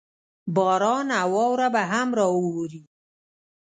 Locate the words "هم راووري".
1.91-2.81